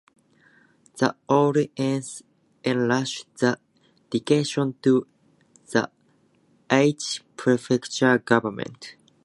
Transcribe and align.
The 0.97 1.15
alliance 1.29 2.23
entrusted 2.65 3.37
the 4.09 4.19
decision 4.19 4.73
to 4.81 5.05
the 5.71 5.91
Aichi 6.71 7.21
prefectural 7.37 8.25
government. 8.25 8.95